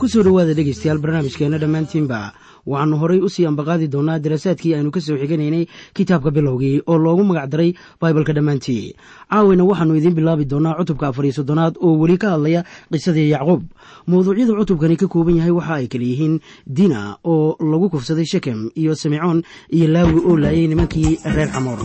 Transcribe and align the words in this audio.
ku 0.00 0.08
soo 0.08 0.22
dhowaada 0.24 0.54
dhegaystayaal 0.56 0.98
barnaamijkeenna 1.04 1.58
dhammaantiinba. 1.60 2.32
Waxaannu 2.66 2.96
horay 3.00 3.20
u 3.20 3.28
sii 3.28 3.44
ambaqaadi 3.48 3.88
doonnaa 3.92 4.18
daraasaadkii 4.24 4.72
aynu 4.76 4.90
ka 4.90 5.00
soo 5.00 5.16
xiganaynay 5.20 5.64
kitaabka 5.96 6.30
bilowgii 6.32 6.80
oo 6.88 6.96
loogu 6.98 7.24
magac 7.24 7.48
daray 7.52 7.70
baibalka 8.00 8.32
dhammaantii. 8.32 8.94
Caawina 9.30 9.64
waxaannu 9.64 9.96
idiin 10.00 10.14
bilaabi 10.16 10.44
doonnaa 10.48 10.76
cutubka 10.80 11.08
afariyo 11.08 11.32
soddonaad 11.36 11.76
oo 11.80 11.98
weli 12.00 12.16
ka 12.18 12.32
hadlaya 12.32 12.64
qisadii 12.92 13.28
yacquub. 13.32 13.62
Mawduucyada 14.08 14.56
cutubkani 14.60 14.96
ka 14.96 15.06
kooban 15.08 15.36
yahay 15.36 15.52
waxa 15.52 15.74
ay 15.80 15.86
kala 15.88 16.04
yihiin 16.04 16.40
dina 16.66 17.16
oo 17.24 17.56
lagu 17.60 17.90
kufsaday 17.92 18.24
shekem 18.24 18.70
iyo 18.76 18.94
samicoon 18.96 19.42
iyo 19.68 19.86
laawi 19.88 20.20
oo 20.24 20.36
laayay 20.36 20.66
nimankii 20.68 21.18
reer 21.24 21.48
xamoor 21.52 21.80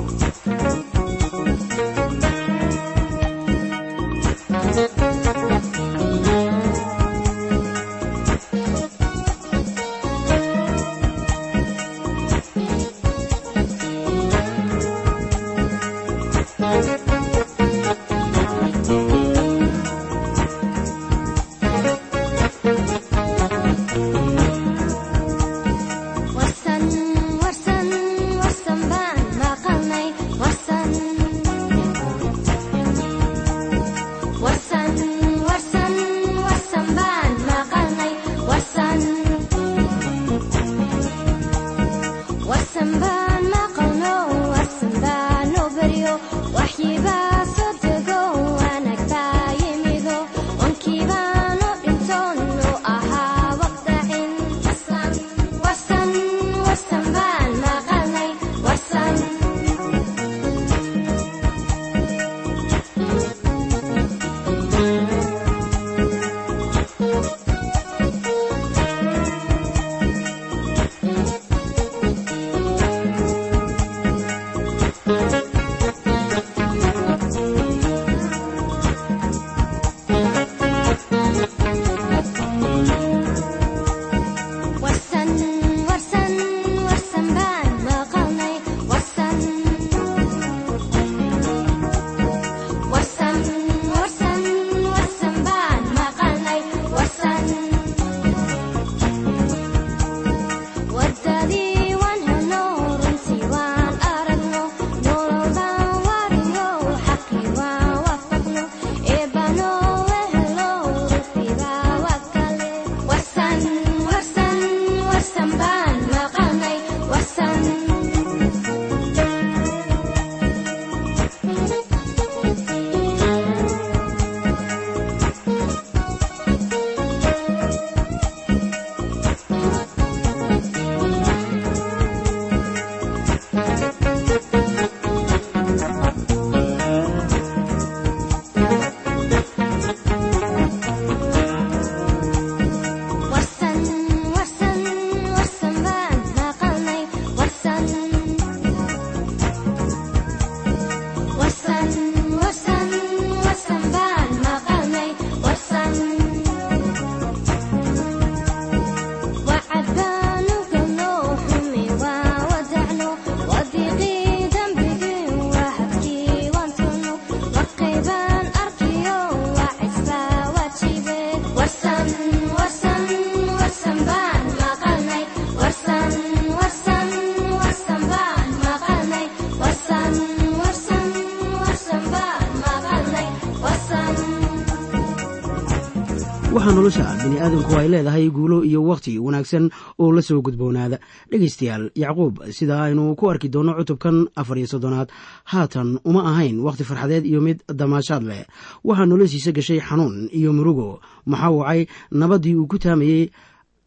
nolosha 186.75 187.05
bini'aadanku 187.23 187.71
ay 187.79 187.87
leedahay 187.93 188.25
guulo 188.35 188.57
iyo 188.63 188.79
wakhti 188.83 189.19
wanaagsan 189.19 189.69
oo 189.99 190.11
la 190.11 190.21
soo 190.21 190.41
gudboonaada. 190.41 190.97
Dhegaystayaal 191.31 191.91
yacquub 191.95 192.43
sida 192.51 192.83
aynu 192.83 193.15
ku 193.15 193.29
arki 193.31 193.47
doonno 193.49 193.73
cutubkan 193.79 194.27
afar 194.35 194.57
iyo 194.57 194.67
soddonaad. 194.67 195.09
Haatan 195.51 195.99
uma 196.03 196.21
ahayn 196.31 196.59
wakhti 196.59 196.83
farxadeed 196.83 197.25
iyo 197.25 197.41
mid 197.41 197.63
damaashaad 197.67 198.23
leh. 198.23 198.43
Waxaa 198.83 199.05
noloshiisa 199.05 199.51
gashay 199.55 199.79
xanuun 199.79 200.29
iyo 200.33 200.51
murugo. 200.53 200.99
Maxaa 201.25 201.51
wacay? 201.51 201.87
Nabaddii 202.11 202.55
uu 202.55 202.67
ku 202.67 202.77
taamayey 202.79 203.31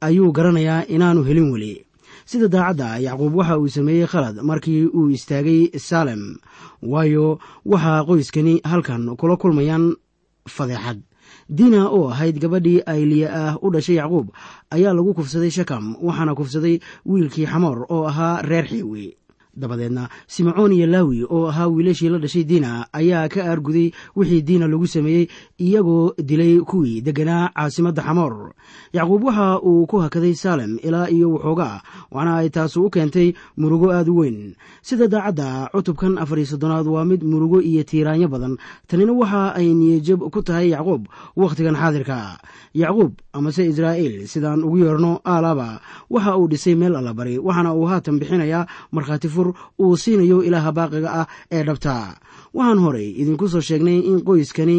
ayuu 0.01 0.33
garanayaa 0.33 0.87
inaanu 0.89 1.25
helin 1.29 1.53
weli. 1.53 1.85
Sida 2.25 2.49
daacadda 2.49 2.99
yacquub 3.05 3.35
waxa 3.37 3.59
uu 3.59 3.69
sameeyey 3.69 4.07
khalad 4.07 4.41
markii 4.43 4.87
uu 4.87 5.11
istaagay 5.11 5.71
salem 5.77 6.37
waayo 6.83 7.39
waxaa 7.65 8.05
qoyskani 8.09 8.61
halkan 8.65 9.17
kula 9.17 9.37
kulmayaan 9.37 9.93
fadeexad 10.49 11.01
diina 11.49 11.89
oo 11.89 12.09
ahayd 12.13 12.37
gabadhii 12.43 12.83
ayliya 12.87 13.29
ah 13.43 13.55
u 13.63 13.71
dhashay 13.75 13.97
yacquub 14.01 14.29
ayaa 14.71 14.93
lagu 14.93 15.15
kufsaday 15.15 15.51
shakam 15.51 15.97
waxaana 16.07 16.35
kufsaday 16.35 16.77
wiilkii 17.07 17.47
xamoor 17.53 17.79
oo 17.89 18.05
ahaa 18.11 18.43
reer 18.43 18.67
xiiwi 18.69 19.17
dabadeedna. 19.59 20.09
Simcoon 20.27 20.73
iyo 20.73 20.87
laawi 20.87 21.25
oo 21.29 21.47
ahaa 21.51 21.67
wiilashii 21.69 22.09
la 22.09 22.19
dhashay 22.19 22.45
diina 22.45 22.87
ayaa 22.93 23.29
ka 23.29 23.45
aarguday 23.45 23.91
wixii 24.17 24.43
diina 24.43 24.67
lagu 24.69 24.87
sameeyey 24.87 25.27
iyagoo 25.59 26.15
dilay 26.19 26.61
kuwii 26.61 27.01
degganaa 27.03 27.51
caasimadda 27.55 28.03
xamoor. 28.03 28.55
Yacquub 28.93 29.25
waxa 29.25 29.61
uu 29.63 29.87
ku 29.87 29.99
hakaday 29.99 30.35
saalem 30.35 30.79
ilaa 30.83 31.09
iyo 31.11 31.33
waxoogaa 31.35 31.83
waxna 32.11 32.37
ay 32.39 32.49
taasu 32.51 32.85
u 32.87 32.91
keentay 32.91 33.33
murugo 33.57 33.93
aad 33.93 34.09
u 34.09 34.17
weyn. 34.17 34.55
Sida 34.83 35.09
daacadda 35.09 35.69
cutubkan 35.75 36.19
afar 36.19 36.39
iyo 36.39 36.47
soddonaad 36.47 36.87
waa 36.87 37.05
mid 37.05 37.23
murugo 37.25 37.61
iyo 37.61 37.83
tiiraanyo 37.85 38.29
badan. 38.29 38.57
Tanina 38.87 39.13
waxa 39.13 39.55
ay 39.59 39.75
niyajab 39.75 40.21
ku 40.31 40.43
tahay 40.43 40.71
yacquub 40.71 41.09
wakhtigan 41.37 41.75
xaadirka. 41.77 42.39
Yacquub 42.75 43.13
amase 43.33 43.67
israa'iil 43.67 44.27
sidaan 44.29 44.63
ugu 44.65 44.79
yeerno 44.85 45.21
aalaba 45.27 45.81
waxa 46.11 46.37
uu 46.39 46.49
dhisay 46.49 46.75
meel 46.75 46.97
allabari 46.97 47.39
waxaana 47.39 47.75
uu 47.75 47.87
haatan 47.91 48.19
bixinayaa 48.21 48.67
markhaati 48.93 49.29
fur 49.29 49.48
uu 49.83 49.97
siinayo 50.03 50.39
ilaaha 50.43 50.73
baaqiga 50.79 51.11
ah 51.21 51.27
ee 51.53 51.63
dhabta. 51.69 51.95
Waxaan 52.55 52.79
horay 52.85 53.09
idinku 53.21 53.49
soo 53.49 53.61
sheegnay 53.69 53.99
in 54.11 54.19
qoyskani 54.27 54.79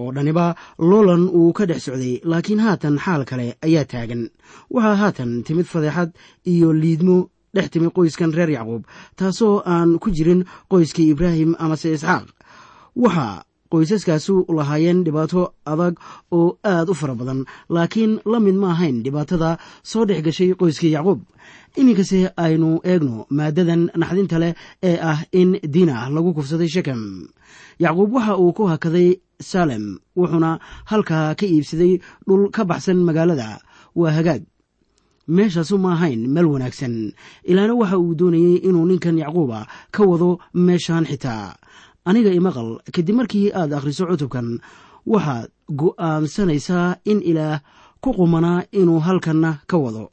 oo 0.00 0.12
dhaniba 0.14 0.54
loolan 0.78 1.22
uu 1.38 1.52
ka 1.52 1.64
dhex 1.66 1.80
socday 1.86 2.20
laakiin 2.30 2.60
haatan 2.64 2.96
xaal 3.04 3.22
kale 3.24 3.46
ayaa 3.66 3.84
taagan. 3.92 4.22
Waxaa 4.74 4.96
haatan 5.02 5.30
timid 5.46 5.66
fadeexad 5.72 6.10
iyo 6.52 6.72
liidmo 6.72 7.16
dhex 7.54 7.70
timid 7.70 7.90
qoyskan 7.96 8.32
reer 8.36 8.50
yacquub 8.56 8.82
taasoo 9.18 9.62
aan 9.66 9.98
ku 10.02 10.08
jirin 10.16 10.44
qoyskii 10.70 11.10
ibraahim 11.12 11.50
amase 11.58 11.88
isxaaq. 11.96 12.26
Waxaa 13.02 13.42
qoysaskaasu 13.72 14.34
lahaayeen 14.56 15.04
dhibaato 15.04 15.42
adag 15.72 15.94
oo 16.38 16.58
aad 16.72 16.88
u 16.92 16.94
fara 16.94 17.14
badan. 17.14 17.40
Laakiin 17.74 18.12
la 18.32 18.38
mid 18.40 18.54
ma 18.62 18.68
ahayn 18.74 19.02
dhibaatada 19.04 19.58
soo 19.82 20.04
dhex 20.08 20.20
gashay 20.26 20.50
qoyskii 20.60 20.92
yacquub. 20.96 21.20
Iminkase 21.80 22.20
aynu 22.44 22.80
eegno 22.84 23.26
maaddadan 23.30 23.82
naxdinta 24.00 24.38
leh 24.42 24.54
ee 24.82 24.96
ah 25.10 25.20
in 25.32 25.50
diina 25.74 26.10
lagu 26.14 26.34
kufsaday 26.34 26.68
shekem 26.74 27.02
yacquub 27.84 28.10
waxa 28.14 28.34
uu 28.42 28.52
ku 28.52 28.62
hakaday 28.72 29.08
salem 29.50 29.84
wuxuuna 30.18 30.50
halkaa 30.90 31.34
ka 31.38 31.46
iibsaday 31.46 31.92
dhul 32.26 32.50
ka 32.54 32.62
baxsan 32.70 32.98
magaalada 33.06 33.48
waa 34.00 34.12
hagaag. 34.18 34.42
Meeshaasu 35.36 35.78
ma 35.78 35.92
ahayn 35.94 36.26
meel 36.34 36.46
wanaagsan. 36.52 36.94
Ilaana 37.50 37.74
waxa 37.80 37.96
uu 38.02 38.14
doonayey 38.18 38.56
inuu 38.66 38.86
ninkan 38.86 39.18
yacquuba 39.22 39.66
ka 39.94 40.02
wado 40.10 40.30
meeshan 40.54 41.04
xitaa 41.10 41.54
aniga 42.08 42.30
imaqal 42.32 42.68
kadib 42.94 43.16
markii 43.20 43.52
aad 43.60 43.72
akhriso 43.76 44.04
cutubkan 44.10 44.48
waxaad 45.12 45.48
go'aansanaysaa 45.80 46.96
in 47.10 47.18
ilaah 47.30 47.60
ku 48.02 48.10
qumanaa 48.16 48.64
inuu 48.72 49.00
halkanna 49.06 49.50
ka 49.70 49.76
wado. 49.84 50.04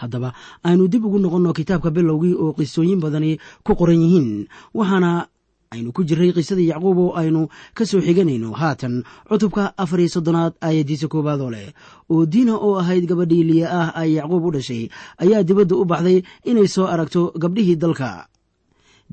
Haddaba 0.00 0.32
aynu 0.64 0.88
dib 0.88 1.04
ugu 1.04 1.18
noqonno 1.18 1.52
kitaabka 1.52 1.90
bilowgii 1.90 2.34
oo 2.42 2.52
qisooyin 2.58 3.00
badani 3.02 3.38
ku 3.66 3.72
qoran 3.78 4.00
yihiin. 4.00 4.46
Waxaana 4.74 5.26
aynu 5.74 5.92
ku 5.92 6.02
jirray 6.08 6.32
qisadii 6.32 6.70
yacquub 6.72 6.98
oo 6.98 7.12
aynu 7.20 7.48
ka 7.76 7.84
soo 7.84 8.00
xiganayno. 8.00 8.50
Haatan 8.60 9.02
cutubka 9.28 9.74
afar 9.76 10.00
iyo 10.00 10.08
soddonaad 10.14 10.52
aayaddiisa 10.62 11.08
koowaad 11.12 11.40
oo 11.44 11.50
leh 11.50 11.68
oo 12.10 12.24
diina 12.26 12.54
oo 12.56 12.78
ahayd 12.80 13.04
gabadhii 13.10 13.44
liya 13.50 13.68
ah 13.80 13.88
ay 14.00 14.10
yacquub 14.16 14.44
u 14.44 14.50
dhashay 14.56 14.88
ayaa 15.22 15.42
dibadda 15.42 15.74
u 15.76 15.84
baxday 15.84 16.22
inay 16.48 16.68
soo 16.74 16.86
aragto 16.88 17.32
gabdhihii 17.42 17.76
dalka 17.76 18.26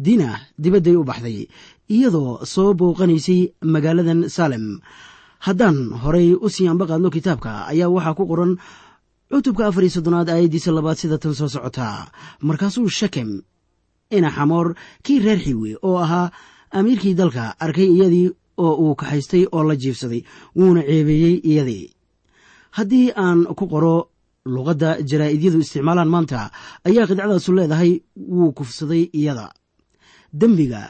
diina 0.06 0.30
dibadday 0.64 0.96
u 0.96 1.04
baxday 1.10 1.48
iyadoo 1.96 2.46
soo 2.54 2.74
booqanaysay 2.80 3.42
magaaladan 3.74 4.22
salem 4.30 4.66
haddaan 5.46 5.78
horay 6.04 6.30
u 6.46 6.48
sii 6.56 6.68
ambaqaadno 6.72 7.10
kitaabka 7.16 7.52
ayaa 7.72 7.90
waxaa 7.96 8.18
ku 8.18 8.24
qoran 8.32 8.54
cutubka 9.32 9.64
afar 9.68 9.84
iyo 9.84 9.94
soddonaad 9.96 10.30
aayaddiisa 10.30 10.72
labaad 10.78 10.98
sida 11.02 11.18
tan 11.18 11.34
soo 11.40 11.50
socotaa 11.56 12.08
markaasuu 12.48 12.90
shakem 13.00 13.30
ina 14.18 14.30
xamoor 14.36 14.68
kii 15.06 15.20
reer 15.26 15.40
xiwi 15.46 15.72
oo 15.88 15.98
ahaa 16.06 16.32
amiirkii 16.78 17.14
dalka 17.20 17.44
arkay 17.66 17.90
iyadii 17.96 18.28
oo 18.58 18.74
uu 18.84 18.96
kaxaystay 18.96 19.44
oo 19.52 19.64
la 19.64 19.76
jiibsaday 19.82 20.22
wuuna 20.58 20.82
ceebeeyey 20.90 21.36
iyadii. 21.50 21.86
Haddii 22.78 23.12
aan 23.24 23.40
ku 23.58 23.66
qoro 23.68 23.96
luqadda 24.46 24.90
jaraa'idiyadu 25.10 25.60
isticmaalaan 25.64 26.10
maanta 26.14 26.52
ayaa 26.88 27.08
qidcadaasu 27.10 27.52
leedahay 27.58 27.92
wuu 28.36 28.52
kufsaday 28.58 29.04
iyada 29.20 29.46
dembiga 30.42 30.84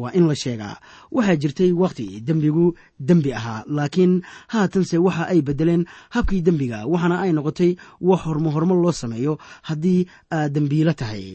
waa 0.00 0.12
in 0.18 0.24
la 0.28 0.34
sheegaa. 0.42 0.76
Waxaa 1.12 1.36
jirtay 1.42 1.70
wakhti 1.82 2.06
dembigu 2.26 2.66
dembi 3.08 3.30
ahaa 3.38 3.64
laakiin 3.76 4.14
haatanse 4.52 4.96
waxa 5.06 5.24
ay 5.32 5.40
beddeleen 5.46 5.84
habkii 6.14 6.40
dembiga 6.46 6.78
waxaana 6.92 7.16
ay 7.24 7.32
noqotay 7.36 7.72
wax 8.08 8.20
hormo 8.26 8.48
hormo 8.54 8.74
loo 8.82 8.92
sameeyo 9.00 9.32
haddii 9.68 10.00
aad 10.36 10.52
dembiilo 10.54 10.92
tahay. 11.00 11.26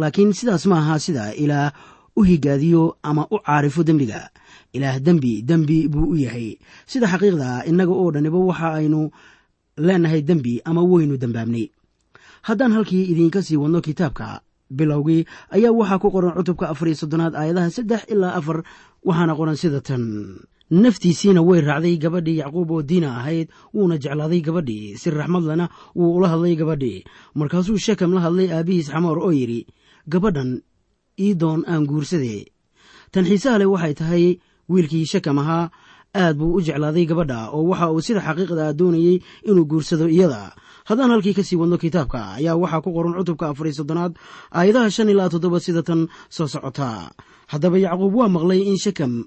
Laakiin 0.00 0.32
sidaas 0.38 0.64
ma 0.70 0.76
aha 0.80 0.96
sida 1.04 1.24
ilaah 1.42 1.72
u 2.16 2.22
higaadiyo 2.28 2.82
ama 3.02 3.22
u 3.30 3.36
caarifo 3.46 3.82
dembiga. 3.84 4.20
Ilaah 4.72 4.96
dembi 5.06 5.42
dembi 5.48 5.78
buu 5.92 6.08
u 6.12 6.16
yahay. 6.16 6.56
Sida 6.90 7.06
xaqiiqda 7.12 7.68
innaga 7.68 7.92
oo 7.92 8.08
dhaniba 8.14 8.38
waxa 8.48 8.68
aynu 8.80 9.10
leenahay 9.76 10.22
dembi 10.28 10.54
ama 10.64 10.80
weynu 10.90 11.16
dembaabnay. 11.22 11.66
Haddaan 12.48 12.72
halkii 12.72 13.04
idiinka 13.12 13.42
sii 13.42 13.56
wadno 13.60 13.80
kitaabka 13.86 14.40
bilowgii 14.70 15.24
ayaa 15.50 15.72
waxaa 15.72 15.98
ku 16.02 16.10
qoran 16.10 16.34
cutubka 16.36 16.68
afar 16.72 16.88
iyo 16.88 16.96
soddonaad 17.02 17.34
aayadaha 17.34 17.70
saddex 17.70 18.02
ilaa 18.12 18.34
afar 18.38 18.62
waxaana 19.04 19.34
qoran 19.38 19.56
sida 19.56 19.80
tan. 19.80 20.02
Naftiisiina 20.70 21.42
way 21.46 21.60
raacday 21.62 21.94
gabadhii 22.02 22.38
yacquub 22.42 22.70
oo 22.70 22.82
diina 22.82 23.08
ahayd 23.22 23.48
wuuna 23.74 23.98
jeclaaday 24.02 24.40
gabadhii 24.42 24.98
si 24.98 25.10
raxmadlena 25.10 25.68
wuu 25.94 26.16
ula 26.18 26.28
hadlay 26.34 26.56
gabadhii. 26.58 27.04
Markaasuu 27.38 27.78
shekem 27.78 28.10
la 28.14 28.20
hadlay 28.26 28.50
aabbihiis 28.50 28.90
xamoor 28.90 29.18
oo 29.22 29.30
yidhi 29.30 29.66
gabadhan 30.10 30.50
ii 31.20 31.34
doon 31.34 31.62
aan 31.70 31.86
guursadee. 31.86 32.50
Tan 33.12 33.24
xiisaha 33.24 33.58
leh 33.58 33.70
waxay 33.70 33.94
tahay 33.94 34.24
wiilkii 34.68 35.06
shekem 35.06 35.38
ahaa 35.38 35.70
aad 36.22 36.36
buu 36.38 36.56
u 36.58 36.60
jeclaaday 36.66 37.06
gabadha 37.10 37.38
oo 37.56 37.62
waxa 37.70 37.86
uu 37.92 38.00
sida 38.06 38.20
xaqiiqda 38.26 38.62
ah 38.68 38.72
doonayey 38.78 39.16
inuu 39.48 39.64
guursado 39.70 40.06
iyada. 40.08 40.42
Haddaan 40.88 41.10
halkii 41.10 41.34
ka 41.34 41.42
sii 41.42 41.58
wadno 41.60 41.76
kitaabka 41.82 42.38
ayaa 42.38 42.56
waxaa 42.62 42.80
ku 42.84 42.90
qoran 42.96 43.14
cutubka 43.18 43.44
afar 43.50 43.66
iyo 43.66 43.74
soddonaad 43.82 44.12
aayadaha 44.54 44.90
shan 44.94 45.10
ilaa 45.12 45.28
toddoba 45.32 45.58
sida 45.60 45.82
tan 45.82 46.06
soo 46.30 46.46
socotaa 46.46 47.10
haddaba 47.52 47.76
yacquub 47.84 48.14
waa 48.14 48.30
maqlay 48.30 48.60
in 48.70 48.78
shekem 48.78 49.26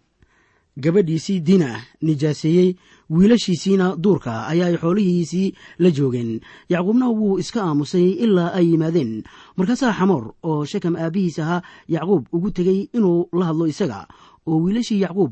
gabadhiisii 0.79 1.39
diina 1.43 1.69
nijaaseeyey 2.01 2.69
wiilashiisiina 3.11 3.95
duurka 4.03 4.47
ayaa 4.47 4.67
ay 4.71 4.77
xoolihiisii 4.79 5.47
la 5.83 5.89
joogeen. 5.91 6.39
Yacquubna 6.71 7.07
wuu 7.11 7.39
iska 7.43 7.59
aamusay 7.63 8.07
ilaa 8.23 8.53
ay 8.55 8.65
yimaadeen. 8.71 9.23
Markaasaa 9.57 9.91
xamoor 9.99 10.23
oo 10.43 10.63
shekem 10.65 10.95
aabbihiis 10.95 11.39
ahaa 11.43 11.61
yacquub 11.95 12.23
ugu 12.31 12.51
tegey 12.51 12.79
inuu 12.95 13.27
la 13.39 13.45
hadlo 13.51 13.67
isaga 13.67 14.07
oo 14.47 14.57
wiilashii 14.63 15.01
yacquub 15.03 15.31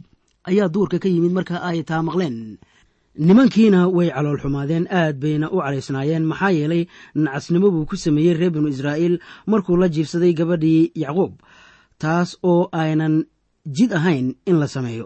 ayaa 0.49 0.67
duurka 0.73 0.97
ka 1.03 1.07
yimid 1.13 1.33
marka 1.37 1.55
ay 1.69 1.79
taa 1.89 2.01
maqleen 2.07 2.37
nimankiina 3.27 3.79
way 3.97 4.09
calool 4.15 4.37
xumaadeen 4.43 4.85
aad 4.99 5.15
bayna 5.23 5.47
u 5.51 5.57
caraysnaayeen 5.63 6.25
maxaa 6.31 6.51
yeelay 6.57 6.83
nacasnimo 7.23 7.67
buu 7.73 7.85
ku 7.89 7.95
sameeyey 8.05 8.33
reer 8.39 8.51
binu 8.55 8.67
israa'iil 8.75 9.15
markuu 9.51 9.77
la 9.81 9.87
jiibsaday 9.95 10.33
gabadhii 10.39 10.91
yacquub 11.03 11.33
taas 12.01 12.29
oo 12.51 12.69
aynan 12.81 13.15
jid 13.77 13.91
ahayn 13.99 14.27
in 14.49 14.57
la 14.61 14.67
sameeyo. 14.67 15.05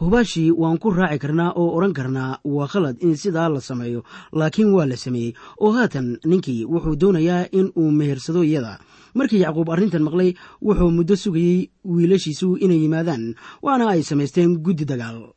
Hubaashii 0.00 0.50
waan 0.60 0.78
ku 0.82 0.90
raaci 0.90 1.18
karnaa 1.22 1.52
oo 1.60 1.68
odhan 1.76 1.92
karnaa 1.98 2.38
waa 2.54 2.66
khalad 2.72 2.96
in 3.06 3.14
sidaa 3.22 3.48
la 3.54 3.60
sameeyo 3.60 4.00
laakiin 4.32 4.72
waa 4.76 4.86
la 4.90 4.96
sameeyey. 4.96 5.32
Oo 5.60 5.70
haatan 5.76 6.18
ninkii 6.30 6.64
wuxuu 6.72 6.96
doonayaa 7.00 7.46
in 7.58 7.66
uu 7.76 7.90
mehersado 7.98 8.42
iyada 8.42 8.78
markii 9.14 9.40
yacquub 9.44 9.68
arrintan 9.70 10.02
maqlay 10.06 10.30
wuxuu 10.62 10.90
muddo 10.96 11.14
sugayey 11.16 11.70
wiilashiisu 11.84 12.56
inay 12.64 12.80
yimaadaan 12.84 13.34
waana 13.62 13.84
ay 13.94 14.02
samaysteen 14.02 14.58
guddi 14.64 14.84
dagaal. 14.84 15.32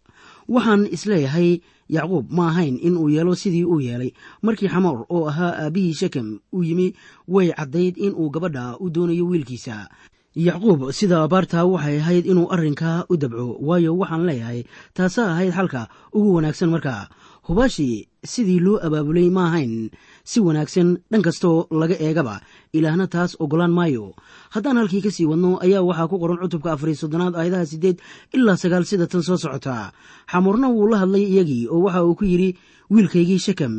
Waxaan 0.48 0.86
is 0.96 1.06
leeyahay 1.10 1.62
yacquub 1.90 2.30
ma 2.30 2.50
ahayn 2.54 2.78
in 2.78 2.98
uu 2.98 3.10
yeelo 3.10 3.34
sidii 3.36 3.66
uu 3.66 3.82
yeelay. 3.82 4.12
Markii 4.46 4.70
xamoor 4.70 5.06
oo 5.10 5.26
ahaa 5.32 5.54
aabbihii 5.66 5.94
shekem 5.94 6.40
uu 6.54 6.64
yimi 6.64 6.94
way 7.28 7.50
caddayd 7.58 7.98
in 7.98 8.14
uu 8.14 8.30
gabadha 8.30 8.78
u 8.80 8.90
doonayo 8.90 9.26
wiilkiisa. 9.26 9.90
Yacquub 10.36 10.92
sida 10.92 11.24
abaartaa 11.24 11.66
waxay 11.66 11.98
ahayd 12.00 12.26
inuu 12.26 12.52
arrinkaa 12.54 13.06
u 13.10 13.18
dabco 13.18 13.58
waayo 13.68 13.98
waxaan 13.98 14.26
leeyahay 14.28 14.64
taasaa 14.94 15.32
ahayd 15.34 15.54
xalka 15.58 15.88
ugu 16.14 16.36
wanaagsan 16.36 16.70
markaa. 16.70 17.08
Hubaashii 17.48 18.08
sidii 18.26 18.60
loo 18.60 18.78
abaabulay 18.86 19.30
ma 19.30 19.48
ahayn 19.50 19.90
si 20.30 20.38
wanaagsan 20.46 20.90
dhan 21.12 21.22
kastoo 21.28 21.68
laga 21.82 21.96
eegaba. 22.06 22.36
Ilaahna 22.78 23.06
taas 23.14 23.32
oggolaan 23.44 23.72
maayo. 23.78 24.06
Haddaan 24.54 24.78
halkii 24.82 25.02
ka 25.06 25.12
sii 25.16 25.26
wadno 25.32 25.52
ayaa 25.66 25.86
waxaa 25.90 26.08
ku 26.12 26.18
qoran 26.22 26.42
cutubka 26.42 26.70
afariy 26.74 26.98
soddonaad 27.02 27.36
aayadaha 27.40 27.66
siddeed 27.72 27.98
ilaa 28.36 28.58
sagaal 28.58 28.86
sida 28.90 29.06
tan 29.08 29.24
soo 29.28 29.38
socota. 29.38 29.92
Xamuurna 30.32 30.68
wuu 30.76 30.88
la 30.92 30.98
hadlay 31.06 31.24
iyagii 31.30 31.68
oo 31.74 31.82
waxa 31.86 32.04
uu 32.06 32.16
ku 32.20 32.26
yidhi 32.26 32.50
wiilkaygii 32.94 33.40
shakam 33.46 33.74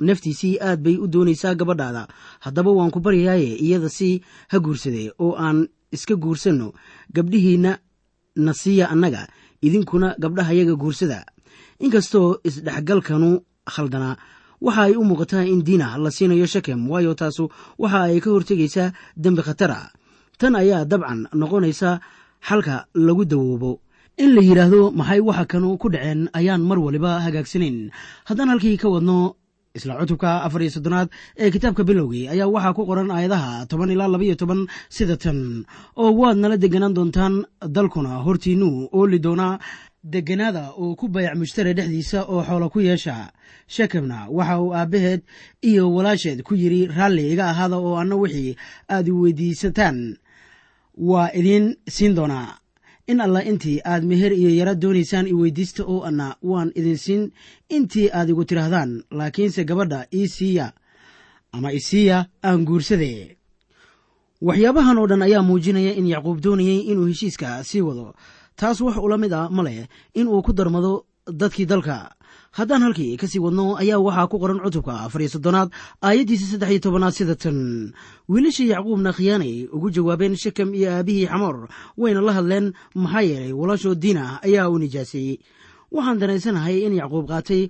naftiisii 0.00 0.56
aad 0.60 0.80
bay 0.84 0.96
u 0.96 1.06
doonaysaa 1.12 1.54
gabadhaada. 1.60 2.08
Haddaba 2.44 2.70
waan 2.72 2.90
ku 2.90 3.00
baryayaaye 3.04 3.60
iyada 3.60 3.88
si 3.88 4.22
ha 4.48 4.56
guursade 4.58 5.12
oo 5.20 5.36
aan 5.36 5.68
iska 5.92 6.14
guursanno. 6.16 6.72
Gabdhihiinna 7.14 7.72
na 8.44 8.52
siiya 8.54 8.88
annaga 8.88 9.28
idinkuna 9.62 10.14
gabdhahayaga 10.22 10.74
guursada. 10.82 11.18
Inkastoo 11.84 12.40
isdhexgalkanu 12.48 13.30
khaldanaa 13.74 14.16
waxa 14.66 14.82
ay 14.88 14.94
u 15.00 15.02
muuqataa 15.08 15.44
in 15.52 15.60
diina 15.66 15.88
la 16.04 16.10
siinayo 16.16 16.46
shakem 16.54 16.80
waayo 16.90 17.12
taasu 17.20 17.44
waxa 17.82 18.00
ay 18.08 18.20
ka 18.24 18.30
hortegaysaa 18.34 18.92
dembi 19.22 19.42
khatara. 19.46 19.80
Tan 20.40 20.54
ayaa 20.62 20.84
dabcan 20.90 21.20
noqonaysa 21.40 22.00
xalka 22.48 22.74
lagu 23.06 23.24
dawoobo. 23.32 23.72
In 24.22 24.30
la 24.36 24.42
yidhaahdo 24.48 24.80
maxay 24.98 25.20
waxa 25.28 25.44
kanu 25.52 25.68
ku 25.80 25.88
dhaceen? 25.92 26.28
Ayaan 26.38 26.62
mar 26.68 26.78
waliba 26.84 27.20
hagaagsanayn 27.24 27.78
haddaan 28.28 28.48
halkii 28.52 28.76
ka 28.82 28.88
wadno 28.94 29.36
isla 29.76 29.94
cutubka 30.00 30.42
afar 30.46 30.60
iyo 30.66 30.70
soddonaad 30.76 31.08
ee 31.38 31.48
kitaabka 31.54 31.82
bilowgii 31.88 32.26
ayaa 32.32 32.48
waxaa 32.54 32.74
ku 32.76 32.82
qoran 32.88 33.10
aayadaha 33.14 33.66
toban 33.70 33.90
ilaa 33.94 34.08
labaiyo 34.12 34.34
toban 34.40 34.66
sida 34.96 35.16
tan. 35.16 35.64
Oo 36.00 36.10
waad 36.20 36.36
nala 36.42 36.56
deganaan 36.58 36.94
doontaan 36.96 37.34
dalkuna 37.76 38.18
hortiinnuu 38.26 38.88
ooli 38.98 39.18
doonaa 39.24 39.54
deganaada 40.04 40.70
oo 40.80 40.94
ku 40.96 41.08
bayac 41.08 41.36
mushtare 41.36 41.74
dhexdiisa 41.74 42.24
oo 42.24 42.42
xoolo 42.42 42.70
ku 42.70 42.80
yeesha. 42.80 43.32
Shekemna 43.68 44.28
waxa 44.30 44.60
uu 44.60 44.74
aabbaheed 44.74 45.20
iyo 45.62 45.92
walaasheed 45.94 46.42
ku 46.42 46.54
yidhi 46.54 46.86
raalli 46.86 47.32
iga 47.32 47.50
ahaada 47.50 47.76
oo 47.76 47.96
anna 47.96 48.16
wixii 48.16 48.56
aad 48.88 49.08
i 49.08 49.12
weydiisataan. 49.12 50.16
Waa 50.96 51.30
idiin 51.34 51.76
siin 51.88 52.14
doonaa 52.14 52.58
in 53.06 53.20
alla 53.20 53.44
intii 53.44 53.80
aad 53.84 54.04
meher 54.04 54.32
iyo 54.32 54.50
yara 54.50 54.74
doonaysaan 54.74 55.26
i 55.26 55.32
weydiista 55.34 55.84
oo 55.84 56.02
anna 56.02 56.36
waan 56.42 56.72
idin 56.74 56.96
siin 56.98 57.32
intii 57.68 58.08
aad 58.12 58.28
igu 58.28 58.44
tidhaahdaan 58.44 59.02
laakiinse 59.10 59.64
gabadha 59.64 60.06
ii 60.14 60.28
siiya 60.28 60.72
ama 61.52 61.72
isiiya 61.72 62.26
aan 62.44 62.64
guursade 62.64 63.36
waxyaabahan 64.42 64.98
oo 64.98 65.06
dhan 65.06 65.22
ayaa 65.22 65.42
muujinaya 65.42 65.92
in 65.94 66.06
yacquub 66.06 66.40
doonayay 66.40 66.78
inuu 66.90 67.06
heshiiska 67.06 67.64
sii 67.64 67.80
wado 67.80 68.14
taas 68.60 68.78
wax 68.84 68.96
ula 69.06 69.16
mid 69.22 69.32
a 69.32 69.48
ma 69.56 69.62
leh 69.66 69.86
in 70.20 70.28
uu 70.28 70.42
ku 70.46 70.52
darmado 70.52 70.92
dadkii 71.40 71.66
dalka. 71.70 71.96
Haddaan 72.58 72.82
halkii 72.82 73.14
ka 73.20 73.26
sii 73.30 73.38
wadno 73.38 73.78
ayaa 73.78 74.02
waxaa 74.02 74.26
ku 74.30 74.36
qoran 74.42 74.58
cutubka 74.64 74.92
afar 75.06 75.20
iyo 75.22 75.30
soddonaad 75.34 75.70
aayaddiisa 76.02 76.46
saddex 76.50 76.70
iyo 76.70 76.80
tobanaad 76.84 77.14
sida 77.14 77.34
tan. 77.38 77.58
Wiilashii 78.28 78.68
yacquubna 78.74 79.12
khiyaanay 79.14 79.70
ugu 79.70 79.88
jawaabeen 79.94 80.34
shekem 80.36 80.74
iyo 80.74 80.90
aabihii 80.98 81.26
xamoor 81.30 81.68
wayna 81.96 82.20
la 82.20 82.32
hadleen 82.36 82.66
maxaa 82.94 83.22
yeelay 83.30 83.52
walaashoo 83.60 83.94
diina 83.94 84.42
ayaa 84.42 84.66
u 84.68 84.78
nijaaseeyey 84.82 85.38
waxaan 85.94 86.18
danaysanahay 86.20 86.76
in 86.86 86.94
yacquub 86.98 87.26
qaatay 87.30 87.62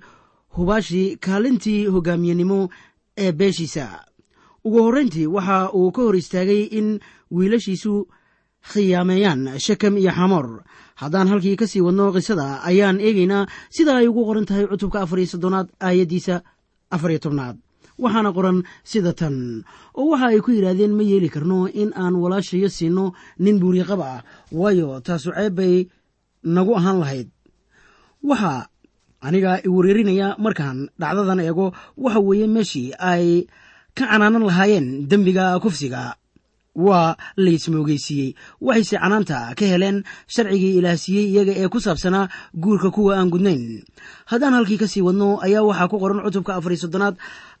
hubaashii 0.57 1.17
kaalintii 1.25 1.85
hogaamiyenimo 1.93 2.69
ee 3.17 3.31
beeshiisa. 3.31 3.85
Ugu 4.65 4.79
horrayntii 4.85 5.27
waxa 5.27 5.69
uu 5.77 5.91
ka 5.91 6.01
hor 6.01 6.15
istaagay 6.15 6.63
in 6.79 6.99
wiilashiisu 7.31 8.07
khiyaameeyaan 8.73 9.59
shekem 9.59 9.97
iyo 9.97 10.11
xamoor 10.11 10.47
haddaan 11.01 11.27
halkii 11.31 11.55
ka 11.61 11.65
sii 11.71 11.81
wadno 11.87 12.05
qisada 12.15 12.47
ayaan 12.69 12.97
eegaynaa 13.07 13.43
sida 13.75 13.91
ay 13.99 14.07
ugu 14.11 14.21
qoran 14.27 14.45
tahay 14.49 14.65
cutubka 14.71 14.97
afar 15.03 15.19
soddonaad 15.33 15.67
aayaddiisa 15.87 16.35
afar 16.95 17.09
iyo 17.11 17.19
tobnaad. 17.25 17.57
Waxaana 18.03 18.31
qoran 18.37 18.57
sida 18.91 19.11
tan 19.19 19.35
oo 19.99 20.05
waxa 20.11 20.27
ay 20.33 20.39
ku 20.45 20.49
yidhaahdeen 20.55 20.93
ma 20.97 21.03
yeeli 21.11 21.29
karno 21.35 21.59
in 21.81 21.89
aan 22.01 22.15
walaashayo 22.23 22.69
siinno 22.77 23.05
nin 23.43 23.57
buuriqaba 23.61 24.05
ah 24.15 24.21
waayo 24.59 24.87
taasu 25.05 25.29
ceeb 25.37 25.53
bay 25.59 25.75
nagu 26.55 26.71
ahaan 26.79 26.97
lahayd. 27.01 27.27
Waxaa 28.29 28.67
aniga 29.27 29.51
i 29.65 29.69
wareerinaya 29.75 30.27
markaan 30.45 30.89
dhacdadan 31.01 31.39
eego 31.45 31.65
waxa 32.03 32.19
weeye 32.27 32.47
meeshii 32.55 32.89
ay 33.11 33.25
ka 33.97 34.03
canaanan 34.09 34.45
lahaayeen 34.49 34.87
dembiga 35.09 35.45
kufsiga 35.63 36.01
waa 36.75 37.15
laysmoogeysiiyey 37.37 38.35
waxayse 38.61 38.97
canaanta 38.97 39.55
ka 39.59 39.65
heleen 39.65 40.03
sharcigii 40.27 40.77
ilaahsiiyey 40.79 41.25
iyaga 41.31 41.53
ee 41.61 41.67
ku 41.67 41.79
saabsanaa 41.79 42.29
guurka 42.55 42.91
kuwa 42.91 43.17
aan 43.19 43.29
gudnayn. 43.29 43.83
Haddaan 44.25 44.53
halkii 44.53 44.77
ka 44.77 44.87
sii 44.87 45.01
wadno 45.03 45.39
ayaa 45.43 45.63
waxaa 45.67 45.87
ku 45.91 45.99
qoran 45.99 46.23
cutubka 46.23 46.55
afar 46.55 46.71
iyo 46.71 46.81
soddonaad 46.87 47.15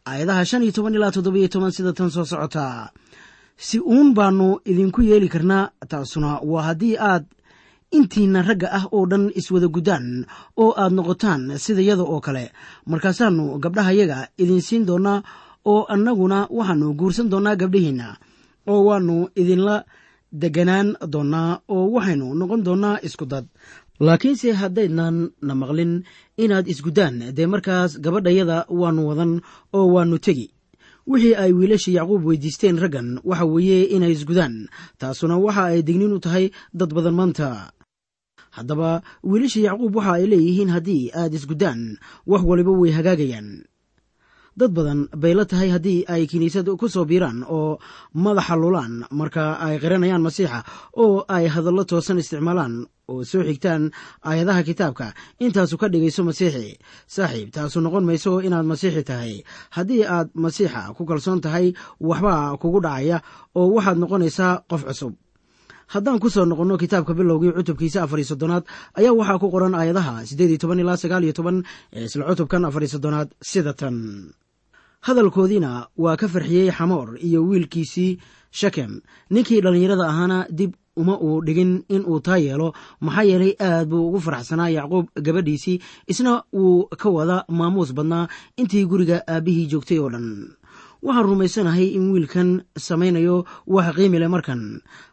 aayadaha 0.07 0.45
shan 0.45 0.63
iyo 0.63 0.71
toban 0.71 0.95
ilaa 0.95 1.11
toddobiyo 1.11 1.47
toban 1.47 1.71
sida 1.71 1.93
tan 1.93 2.09
soo 2.09 2.25
socota. 2.25 2.89
Si 3.57 3.79
uun 3.79 4.13
baannu 4.13 4.59
idinku 4.65 5.01
yeeli 5.01 5.27
karnaa 5.29 5.69
taasuna 5.87 6.39
waa 6.41 6.63
haddii 6.71 6.95
aad 6.97 7.25
intiina 7.91 8.41
ragga 8.41 8.71
ah 8.71 8.85
oo 8.95 9.05
dhan 9.05 9.27
iswada 9.35 9.67
guddaan 9.67 10.25
oo 10.57 10.71
aad 10.81 10.93
noqotaan 10.95 11.59
sidayada 11.59 12.01
oo 12.07 12.19
kale. 12.23 12.51
Markaasaannu 12.87 13.59
gabdhahayaga 13.59 14.27
idin 14.39 14.61
siin 14.61 14.85
doonnaa 14.87 15.19
oo 15.65 15.83
annaguna 15.93 16.47
waxaannu 16.49 16.93
guursan 16.99 17.27
doonnaa 17.29 17.55
gabdhihiinna 17.61 18.07
oo 18.67 18.81
waannu 18.87 19.29
idinla 19.35 19.85
deganaan 20.31 20.95
doonnaa 21.13 21.61
oo 21.75 21.85
waxaynu 21.95 22.27
noqon 22.39 22.61
doonnaa 22.67 22.99
isku 23.07 23.25
dad. 23.25 23.45
Laakiinse 23.99 24.51
haddaydnan 24.61 25.29
na 25.41 25.53
maqlin 25.61 25.93
inaad 26.43 26.65
isguddaan 26.73 27.15
dee 27.37 27.47
markaas 27.53 27.91
gabadhayada 28.03 28.65
waannu 28.69 29.01
wadan 29.09 29.33
oo 29.73 29.85
waannu 29.93 30.17
tegi. 30.25 30.47
Wixii 31.07 31.35
ay 31.35 31.51
wiilashii 31.57 31.95
yacquub 31.97 32.25
weydiisteen 32.25 32.77
raggan 32.83 33.19
waxa 33.29 33.45
weeye 33.45 33.83
inay 33.95 34.11
isgudaan 34.17 34.55
taasuna 34.99 35.37
waxa 35.45 35.63
ay 35.73 35.81
dignin 35.87 36.13
u 36.13 36.19
tahay 36.19 36.45
dad 36.73 36.93
badan 36.95 37.13
maanta. 37.19 37.71
Haddaba 38.55 39.01
wiilashii 39.23 39.63
yacquub 39.67 39.95
waxa 39.95 40.13
ay 40.17 40.25
leeyihiin 40.31 40.69
haddii 40.75 41.03
aad 41.19 41.33
isguddaan 41.33 41.81
wax 42.27 42.41
waliba 42.49 42.71
way 42.81 42.91
hagaagayaan 42.97 43.49
dad 44.59 44.71
badan 44.75 45.07
bay 45.21 45.33
la 45.37 45.45
tahay 45.45 45.69
haddii 45.75 46.05
ay 46.13 46.27
kiniisad 46.31 46.67
ku 46.79 46.87
soo 46.89 47.05
biiraan 47.09 47.39
oo 47.47 47.79
madaxa 48.13 48.55
lulaan 48.61 48.93
marka 49.19 49.43
ay 49.65 49.75
qiranayaan 49.81 50.21
masiixa 50.27 50.59
oo 51.03 51.23
ay 51.35 51.45
hadallo 51.53 51.83
toosan 51.89 52.19
isticmaalaan 52.21 52.73
oo 53.11 53.23
soo 53.23 53.43
xigtaan 53.47 53.91
aayadaha 54.27 54.61
kitaabka. 54.67 55.07
Intaasu 55.43 55.75
ka 55.81 55.87
dhigayso 55.91 56.21
masiixi 56.27 56.79
saaxiib 57.15 57.49
taasu 57.55 57.77
noqon 57.81 58.05
mayso 58.09 58.31
inaad 58.47 58.65
masiixi 58.71 59.03
tahay. 59.09 59.33
Haddii 59.75 60.03
aad 60.15 60.29
masiixa 60.43 60.93
ku 60.95 61.03
kalsoon 61.09 61.41
tahay 61.45 61.73
waxbaa 61.99 62.57
kugu 62.61 62.79
dhacaya 62.85 63.17
oo 63.55 63.67
waxaad 63.75 63.97
noqonaysaa 64.03 64.53
qof 64.69 64.83
cusub 64.87 65.13
haddaan 65.93 66.19
ku 66.23 66.29
soo 66.29 66.45
noqonno 66.45 66.75
kitaabka 66.81 67.13
bilowgii 67.17 67.51
cutubkiisa 67.57 68.03
afar 68.03 68.19
iyo 68.19 68.27
soddonaad 68.31 68.63
ayaa 68.99 69.13
waxaa 69.19 69.39
ku 69.41 69.47
qoran 69.53 69.75
aayadaha 69.75 70.13
siddeed 70.29 70.55
toban 70.61 70.79
ilaa 70.83 70.97
sagaal 71.03 71.23
iyo 71.27 71.33
toban 71.39 71.57
ee 71.95 72.05
isla 72.07 72.23
cutubkan 72.29 72.65
afar 72.67 72.81
iyo 72.83 72.91
soddonaad 72.95 73.29
sida 73.51 73.73
tan. 73.79 73.97
Hadalkoodiina 75.07 75.87
waa 75.97 76.15
ka 76.17 76.27
farxiyey 76.27 76.69
xamoor 76.71 77.17
iyo 77.27 77.39
wiilkiisii 77.49 78.19
shakem 78.51 79.01
ninkii 79.33 79.61
dhallinyarada 79.61 80.05
ahaana 80.07 80.45
dib 80.49 80.71
uma 80.95 81.15
uu 81.17 81.41
dhigin 81.45 81.83
in 81.89 82.03
uu 82.05 82.19
taa 82.19 82.37
yeelo. 82.37 82.73
Maxaa 83.01 83.23
yeelay 83.23 83.53
aad 83.59 83.87
buu 83.89 84.07
ugu 84.09 84.19
faraxsanaa 84.25 84.69
yacquub 84.69 85.05
gabadhiisii 85.25 85.79
isna 86.07 86.43
wuu 86.53 86.85
ka 87.01 87.09
wada 87.09 87.45
maamuus 87.49 87.93
badnaa 87.97 88.27
intii 88.61 88.85
guriga 88.85 89.17
aabbihii 89.27 89.65
joogtay 89.71 89.99
oo 89.99 90.09
dhan 90.13 90.27
waxaan 91.05 91.25
rumaysanahay 91.29 91.87
in 91.97 92.11
wiilkan 92.13 92.49
samaynayo 92.87 93.45
wax 93.67 93.87
qiimi 93.97 94.19
leh 94.21 94.29
markan. 94.29 94.61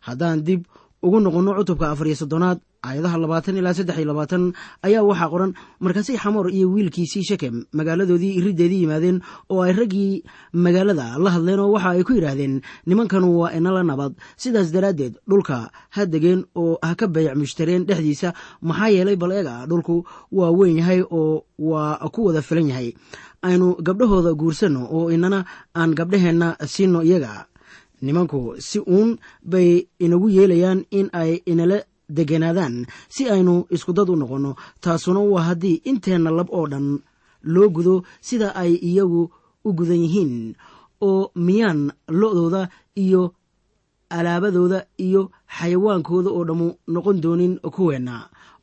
Haddaan 0.07 0.45
dib 0.47 0.61
ugu 1.02 1.18
noqonno 1.21 1.52
cutubka 1.59 1.87
afar 1.92 2.07
iyo 2.07 2.16
soddonaad 2.23 2.59
aayadaha 2.82 3.18
labaatan 3.18 3.56
ilaa 3.58 3.75
saddex 3.75 3.99
iyo 3.99 4.06
labaatan 4.12 4.52
ayaa 4.87 5.02
waxaa 5.02 5.28
qoran. 5.32 5.52
Markaasay 5.80 6.16
xamoor 6.16 6.47
iyo 6.50 6.70
wiilkiisii 6.70 7.25
shekem 7.28 7.64
magaaladoodii 7.73 8.38
iriddeedii 8.38 8.82
yimaadeen 8.87 9.18
oo 9.50 9.62
ay 9.62 9.73
raggii 9.73 10.23
magaalada 10.52 11.18
la 11.18 11.30
hadleen 11.35 11.58
oo 11.61 11.73
waxa 11.75 11.90
ay 11.90 12.02
ku 12.06 12.12
yidhaahdeen 12.14 12.61
nimankanu 12.87 13.28
waa 13.40 13.50
inala 13.58 13.82
nabad. 13.82 14.12
Sidaas 14.37 14.70
daraaddeed 14.73 15.18
dhulka 15.28 15.70
ha 15.94 16.06
degeen 16.06 16.44
oo 16.54 16.78
ha 16.82 16.94
ka 16.94 17.06
bayac 17.08 17.35
mushtareen 17.37 17.85
dhexdiisa 17.88 18.32
maxaa 18.62 18.88
yeelay 18.94 19.16
bal 19.16 19.32
eega 19.32 19.66
dhulku 19.66 20.06
waa 20.32 20.50
weyn 20.54 20.78
yahay 20.78 21.02
oo 21.02 21.42
waa 21.58 21.99
ku 22.14 22.26
wada 22.30 22.42
filan 22.42 22.68
yahay. 22.70 22.94
Aynu 23.42 23.75
gabdhahooda 23.82 24.35
guursanno 24.35 24.87
oo 24.90 25.11
inana 25.11 25.44
aan 25.75 25.94
gabdhaheenna 25.99 26.56
siinno 26.66 27.02
iyaga. 27.02 27.47
Nimanku 28.02 28.54
si 28.62 28.78
uun 28.78 29.18
bay 29.42 29.87
inagu 29.99 30.30
yeelayaan 30.30 30.87
in 30.90 31.11
ay 31.12 31.42
inala 31.47 31.82
deganaadaan 32.16 32.86
si 33.14 33.22
aynu 33.34 33.54
iskudad 33.74 34.08
u 34.12 34.16
noqonno 34.16 34.52
taasuna 34.84 35.20
waa 35.32 35.44
haddii 35.48 35.76
inteenna 35.90 36.30
lab 36.38 36.48
oo 36.58 36.66
dhan 36.72 36.86
loo 37.54 37.68
gudo 37.76 37.94
sida 38.20 38.48
ay 38.62 38.72
iyagu 38.88 39.22
u 39.64 39.72
gudan 39.78 40.00
yihiin 40.04 40.34
oo 41.08 41.30
miyaan 41.46 41.80
lo'dooda 42.20 42.62
iyo 43.04 43.22
alaabadooda 44.16 44.78
iyo 45.06 45.22
xayawaankooda 45.56 46.30
oo 46.36 46.44
dhammu 46.48 46.68
noqon 46.94 47.16
doonin 47.22 47.54
kuweenna. 47.74 48.14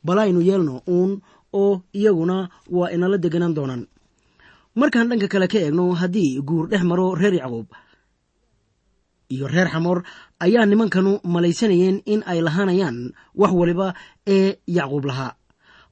Bal 0.04 0.18
aynu 0.18 0.40
yeelno 0.48 0.82
uun 0.94 1.12
oo 1.52 1.82
iyaguna 1.98 2.36
waa 2.76 2.90
inala 2.94 3.16
deganaan 3.18 3.54
doonaan. 3.56 3.82
Markaan 4.78 5.08
dhanka 5.08 5.28
kale 5.32 5.46
ka 5.48 5.58
eegno 5.58 5.84
haddii 6.00 6.40
guur 6.48 6.66
dhex 6.70 6.82
maro 6.84 7.14
reer 7.14 7.34
yacquub 7.40 7.66
iyo 9.34 9.46
reer 9.48 9.68
xamoor 9.72 10.02
ayaa 10.44 10.66
nimankanu 10.70 11.12
malaysanayeen 11.34 12.02
in 12.12 12.20
ay 12.26 12.40
lahaanayaan 12.46 12.98
wax 13.40 13.52
waliba 13.60 13.94
ee 14.26 14.56
yacquub 14.66 15.04
lahaa. 15.10 15.32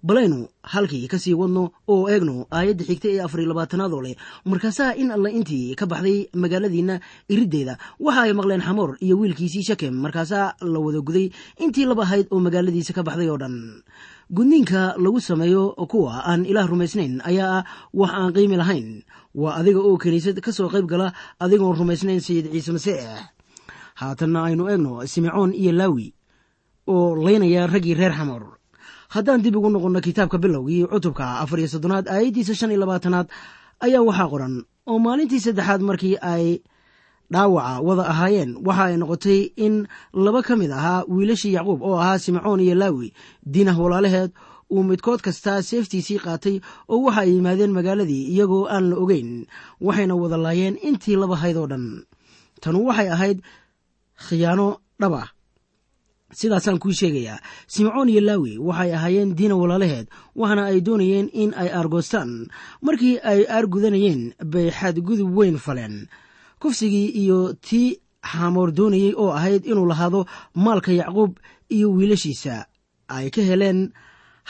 Balaynu 0.05 0.49
halkii 0.73 1.09
ka 1.09 1.17
sii 1.19 1.33
wadno 1.33 1.73
oo 1.89 2.05
eegno 2.13 2.45
aayadda 2.53 2.85
xigta 2.89 3.09
ee 3.09 3.21
afariy 3.25 3.47
labaatanaad 3.49 3.93
oo 3.97 4.03
leh 4.05 4.17
markaasaa 4.45 4.93
in 5.01 5.09
alla 5.17 5.31
intii 5.33 5.73
ka 5.81 5.87
baxday 5.89 6.29
magaaladiinna 6.43 7.01
iriddeeda 7.33 7.75
waxa 8.05 8.21
ay 8.29 8.33
maqleen 8.37 8.61
xamoor 8.67 8.91
iyo 9.01 9.17
wiilkiisii 9.21 9.65
shakem 9.69 9.95
markaasaa 10.05 10.47
la 10.73 10.79
wada 10.85 11.01
guday 11.01 11.27
intii 11.65 11.87
laba 11.89 12.03
ahayd 12.05 12.27
oo 12.31 12.41
magaaladiisa 12.47 12.93
ka 12.93 13.03
baxday 13.09 13.29
oo 13.33 13.39
dhan. 13.41 13.57
Gudniinka 14.37 14.81
lagu 15.01 15.21
sameeyo 15.21 15.73
kuwa 15.89 16.21
aan 16.29 16.45
ilaah 16.45 16.69
rumaysnayn 16.69 17.21
ayaa 17.25 17.59
ah 17.59 17.65
wax 17.97 18.11
aan 18.13 18.33
qiimi 18.37 18.57
lahayn. 18.61 18.89
Waa 19.35 19.57
adiga 19.61 19.81
oo 19.81 19.97
kiniisad 19.97 20.37
ka 20.45 20.53
soo 20.53 20.69
qayb 20.69 20.85
gala 20.85 21.13
adigoon 21.41 21.77
rumaysnayn 21.81 22.21
sayid 22.21 22.53
ciise 22.53 22.73
masiix 22.77 23.01
haatanna 24.01 24.39
aynu 24.49 24.65
eegno 24.71 24.93
simecoon 25.13 25.51
iyo 25.55 25.73
laawi 25.73 26.07
oo 26.95 27.17
laynaya 27.25 27.67
raggii 27.67 27.95
reer 27.95 28.13
xamoor 28.19 28.45
haddaan 29.15 29.43
dib 29.45 29.57
ugu 29.57 29.71
noqonno 29.71 30.01
kitaabka 30.07 30.39
bilowgii 30.43 30.87
cutubka 30.93 31.25
afar 31.43 31.59
iyo 31.61 31.69
soddonaad 31.75 32.07
aayaddiisa 32.09 32.55
shan 32.59 32.71
iyo 32.73 32.81
labaatanaad 32.83 33.27
ayaa 33.87 34.03
waxaa 34.09 34.29
qoran 34.33 34.55
oo 34.91 34.99
maalintii 35.05 35.41
saddexaad 35.47 35.81
markii 35.89 36.17
ay 36.33 36.47
dhaawaca 37.33 37.81
wada 37.87 38.05
ahaayeen 38.13 38.51
waxa 38.67 38.85
ay 38.91 38.97
noqotay 39.01 39.41
in 39.67 39.75
laba 40.25 40.41
ka 40.47 40.55
mid 40.61 40.71
ahaa 40.79 41.05
wiilashii 41.15 41.55
yacquub 41.57 41.81
oo 41.83 41.97
ahaa 42.03 42.19
simecoon 42.19 42.61
iyo 42.61 42.75
laawi 42.75 43.09
diinah 43.53 43.79
walaalaheed 43.81 44.31
uu 44.75 44.83
midkood 44.83 45.21
kastaa 45.27 45.63
seeftiisii 45.63 46.19
qaatay 46.27 46.57
oo 46.93 46.99
waxa 47.07 47.21
ay 47.25 47.31
yimaadeen 47.37 47.73
magaaladii 47.77 48.23
iyagoo 48.35 48.67
aan 48.75 48.85
la 48.91 48.97
ogeyn 49.03 49.31
waxayna 49.87 50.15
wada 50.23 50.37
laayeen 50.45 50.77
intii 50.89 51.17
laba 51.17 51.37
hayd 51.43 51.57
oo 51.57 51.67
dhan. 51.71 51.87
Tanu 52.61 52.79
waxay 52.89 53.09
ahayd 53.15 53.39
khiyaano 54.27 54.67
dhab 55.01 55.15
ah. 55.15 55.29
Sidaasaan 56.35 56.79
kuu 56.83 56.91
sheegayaa 56.93 57.39
simcoon 57.67 58.09
iyo 58.09 58.21
laawi 58.21 58.59
waxay 58.59 58.91
ahaayeen 58.95 59.35
diina 59.39 59.55
walaalaheed 59.57 60.07
waxaana 60.35 60.63
ay 60.71 60.81
doonayeen 60.87 61.29
in 61.33 61.55
ay 61.55 61.69
aargoostaan. 61.71 62.31
Markii 62.83 63.19
ay 63.23 63.41
aargudanayeen 63.47 64.35
bay 64.53 64.71
xadgudub 64.71 65.31
weyn 65.37 65.59
faleen. 65.59 66.09
Kufsigii 66.61 67.09
iyo 67.23 67.55
tii 67.67 68.01
xaamoor 68.31 68.73
doonayey 68.73 69.15
oo 69.17 69.31
ahayd 69.31 69.63
inuu 69.67 69.87
lahaado 69.87 70.27
maalka 70.55 70.93
yacquub 70.93 71.39
iyo 71.71 71.93
wiilashiisa. 71.93 72.67
Ay 73.09 73.31
ka 73.31 73.43
heleen 73.43 73.93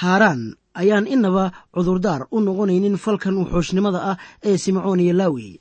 haaraan. 0.00 0.54
Ayaan 0.74 1.06
inaba 1.06 1.52
cudurdaar 1.74 2.26
u 2.34 2.40
noqonaynin 2.40 2.96
falkan 2.96 3.36
wuxuushnimada 3.38 4.00
ah 4.10 4.16
ee 4.42 4.56
simcoon 4.58 5.00
iyo 5.00 5.12
laawi 5.12 5.60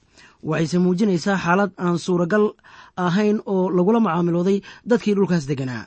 waxayse 0.49 0.77
muujinaysaa 0.83 1.37
xaalad 1.45 1.71
aan 1.77 1.97
suuragal 2.05 2.45
ahayn 3.05 3.37
oo 3.53 3.69
lagula 3.77 3.99
macaamilooday 4.05 4.57
dadkii 4.89 5.15
dhulkaas 5.17 5.45
degganaa 5.49 5.83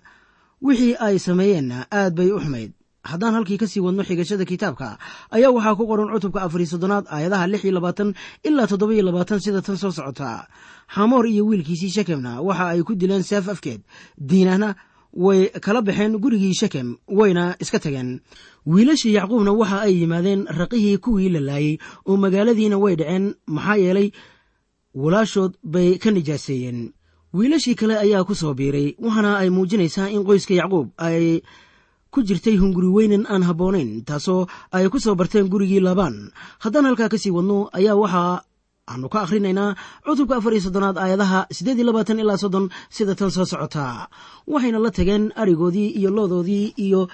wixii 0.66 0.94
ay 1.06 1.16
sameeyeenna 1.18 1.78
aad 2.00 2.14
bay 2.18 2.30
u 2.32 2.40
xumayd. 2.40 2.72
Haddaan 3.06 3.34
halkii 3.38 3.58
ka 3.60 3.66
sii 3.70 3.80
wadno 3.86 4.02
xigashada 4.02 4.44
kitaabka 4.50 4.98
ayaa 5.30 5.52
waxaa 5.54 5.76
ku 5.78 5.84
qoran 5.86 6.10
cutubka 6.14 6.42
afariy 6.42 6.66
soddonaad 6.66 7.06
aayadaha 7.06 7.46
lix 7.46 7.62
iyo 7.64 7.72
labaatan 7.78 8.14
ilaa 8.48 8.66
toddoba-iyo 8.66 9.02
labaatan 9.06 9.38
sida 9.44 9.62
tan 9.62 9.76
soo 9.78 9.92
socota. 9.94 10.48
Xamoor 10.94 11.26
iyo 11.30 11.46
wiilkiisii 11.46 11.90
shekemna 11.96 12.40
waxa 12.42 12.64
ay 12.74 12.82
ku 12.82 12.94
dileen 12.98 13.22
seef 13.22 13.46
afkeed. 13.48 13.80
Diinahna 14.18 14.74
way 15.14 15.48
kala 15.64 15.82
baxeen 15.86 16.18
gurigii 16.18 16.54
shekem 16.60 16.96
wayna 17.06 17.54
iska 17.62 17.78
tageen. 17.78 18.10
Wiilashii 18.66 19.14
yacquubna 19.14 19.52
waxa 19.54 19.86
ay 19.86 19.94
yimaadeen 20.02 20.42
raqihii 20.50 20.98
kuwii 20.98 21.28
la 21.30 21.40
laayey 21.40 21.78
oo 22.10 22.16
magaaladiina 22.16 22.76
way 22.84 22.96
dhaceen 22.96 23.34
maxaa 23.46 23.76
yeelay 23.84 24.08
walaashood 25.02 25.52
bay 25.62 25.98
ka 26.02 26.10
nijaaseeyeen. 26.10 26.80
Wiilashii 27.36 27.74
kale 27.80 27.94
ayaa 28.04 28.24
ku 28.24 28.34
soo 28.34 28.54
biiray 28.58 28.96
waxaana 29.04 29.38
ay 29.42 29.48
muujinaysaa 29.50 30.08
in 30.14 30.24
qoyska 30.24 30.54
yacquub 30.56 30.88
ay 30.96 31.42
ku 32.12 32.22
jirtay 32.26 32.56
hunguri 32.56 32.88
weynan 32.96 33.24
aan 33.28 33.44
habboonayn 33.48 34.04
taasoo 34.08 34.46
ay 34.72 34.88
ku 34.88 34.98
soo 35.04 35.14
barteen 35.14 35.48
gurigii 35.52 35.80
laabaan. 35.84 36.32
Haddaan 36.64 36.86
halkaa 36.88 37.12
ka 37.12 37.18
sii 37.20 37.30
wadno 37.36 37.68
ayaa 37.76 37.96
waxaa 38.02 38.40
aanu 38.88 39.08
ka 39.12 39.18
akhrinaynaa 39.26 39.76
cutubka 40.06 40.36
afar 40.38 40.52
iyo 40.54 40.62
soddonaad 40.64 40.96
aayadaha 40.98 41.40
siddeed 41.56 41.76
iyo 41.78 41.86
labaatan 41.90 42.20
ilaa 42.22 42.38
soddon 42.40 42.66
sida 42.88 43.14
tan 43.18 43.30
soo 43.34 43.44
socotaa 43.44 44.08
waxayna 44.48 44.78
la 44.78 44.90
tageen 44.96 45.24
arigoodii 45.36 45.88
iyo 45.98 46.10
loodoodii 46.16 46.72
iyo 46.86 47.08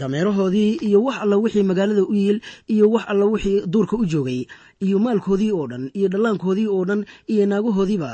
dameerahoodii 0.00 0.70
iyo 0.86 0.98
wax 1.06 1.16
alla 1.22 1.36
wixii 1.42 1.62
magaalada 1.70 2.02
u 2.04 2.14
yiil 2.14 2.38
iyo 2.74 2.86
wax 2.94 3.04
alla 3.12 3.24
wixii 3.32 3.66
duurka 3.72 3.96
u 3.96 4.04
joogay 4.12 4.40
iyo 4.80 4.98
maalkoodii 4.98 5.52
oo 5.58 5.66
dhan 5.70 5.90
iyo 5.98 6.08
dhallaankoodii 6.12 6.68
oo 6.74 6.84
dhan 6.88 7.00
iyo 7.32 7.46
naagahoodiiba 7.46 8.12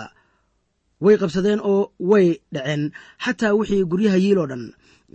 way 1.05 1.17
qabsadeen 1.17 1.61
oo 1.65 1.93
way 2.11 2.27
dhaceen. 2.53 2.83
Xataa 3.25 3.53
wixii 3.59 3.85
guryaha 3.91 4.17
yiil 4.25 4.39
oo 4.39 4.47
dhan. 4.47 4.65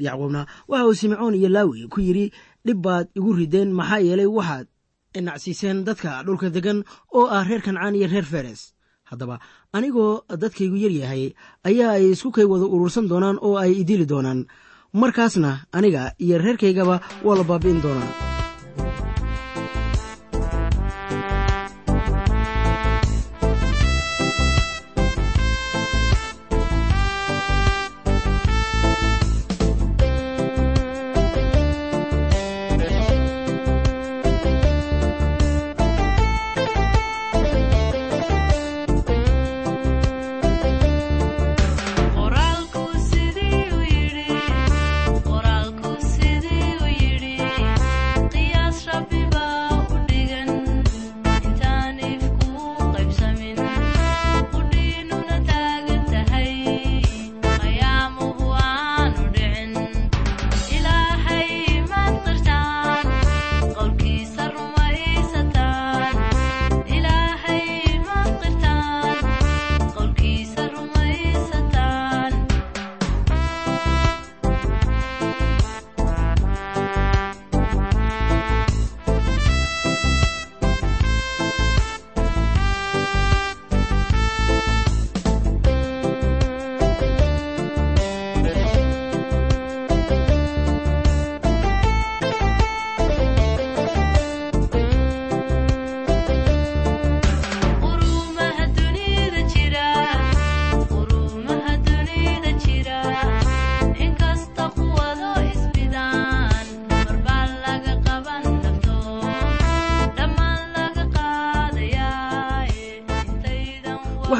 Yacquubna 0.06 0.42
waxa 0.68 0.86
uu 0.88 0.94
simecoon 1.00 1.36
iyo 1.36 1.50
laawi 1.50 1.88
ku 1.88 2.02
yidhi 2.02 2.26
dhib 2.66 2.80
baad 2.86 3.08
igu 3.18 3.34
rideen 3.34 3.70
maxaa 3.72 4.00
yeelay 4.08 4.26
waxaad 4.38 4.68
inacsiiseen 5.14 5.84
dadka 5.86 6.24
dhulka 6.26 6.50
degan 6.50 6.84
oo 7.14 7.28
ah 7.30 7.44
reer 7.48 7.62
kancaan 7.62 7.96
iyo 7.96 8.08
reer 8.08 8.26
feres. 8.26 8.74
Haddaba 9.10 9.40
anigoo 9.74 10.26
dadkaygu 10.42 10.76
yar 10.84 10.92
yahay 10.92 11.24
ayaa 11.64 11.92
ay 12.02 12.06
isku 12.12 12.32
kay 12.36 12.44
wada 12.50 12.66
urursan 12.66 13.06
doonaan 13.08 13.38
oo 13.42 13.56
ay 13.62 13.72
idili 13.86 14.06
doonaan 14.10 14.46
markaasna 15.02 15.52
aniga 15.78 16.02
iyo 16.26 16.36
reerkaygaba 16.46 16.96
waa 17.26 17.38
la 17.40 17.44
baabi'in 17.50 17.80
doonaa 17.86 18.35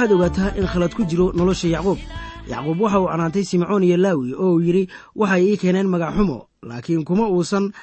waxaad 0.06 0.18
ogaataa 0.18 0.56
in 0.60 0.68
khalad 0.68 0.94
ku 0.94 1.04
jiro 1.10 1.32
nolosha 1.34 1.68
yacquub. 1.68 1.98
Yacquub 2.48 2.80
waxa 2.80 3.00
uu 3.02 3.08
canaantay 3.10 3.44
simcoon 3.44 3.84
iyo 3.84 3.98
laawi 3.98 4.34
oo 4.38 4.54
uu 4.56 4.62
yidhi 4.62 4.84
waxay 5.16 5.44
ii 5.50 5.58
keeneen 5.58 5.88
magac 5.90 6.14
xumo 6.16 6.38
laakiin 6.62 7.04
kuma 7.06 7.26
uusan 7.30 7.74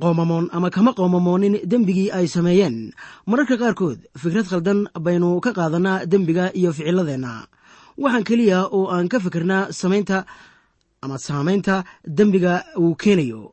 qoomamoon 0.00 0.50
ama 0.52 0.68
kama 0.70 0.92
qoomamoonin 0.92 1.54
dembigii 1.64 2.10
ay 2.12 2.26
sameeyeen. 2.28 2.92
Mararka 3.26 3.56
qaarkood 3.56 3.98
fikrad 4.20 4.46
khaldan 4.50 4.80
baynu 5.00 5.40
ka 5.40 5.52
qaadanaa 5.56 6.04
dembiga 6.06 6.52
iyo 6.54 6.72
ficiladeenna 6.72 7.48
waxaan 7.96 8.24
keliya 8.28 8.68
oo 8.68 8.90
aan 8.92 9.08
ka 9.08 9.18
fikirnaa 9.20 9.72
samaynta 9.72 10.26
ama 11.02 11.16
saamaynta 11.18 11.84
dembiga 12.04 12.64
uu 12.76 12.94
keenayo. 12.94 13.52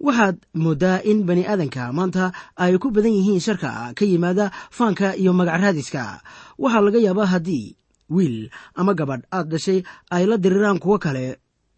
Waxaad 0.00 0.36
mooddaa 0.54 1.02
in 1.10 1.26
bani 1.26 1.42
aadanka 1.44 1.92
maanta 1.92 2.30
ay 2.56 2.78
ku 2.78 2.88
badan 2.94 3.12
yihiin 3.18 3.40
sharka 3.42 3.92
ka 3.98 4.04
yimaada 4.06 4.46
faanka 4.70 5.16
iyo 5.18 5.32
magac 5.34 5.58
raadiska 5.62 6.22
waxaa 6.58 6.80
laga 6.86 6.98
yaabaa 7.06 7.26
haddii 7.34 7.76
wiil 8.10 8.50
ama 8.74 8.92
gabadh 8.98 9.24
aad 9.36 9.46
dhashay 9.52 9.82
ay 10.10 10.24
la 10.26 10.36
diriraan 10.42 10.78
kuwo 10.82 10.98
kale 10.98 11.24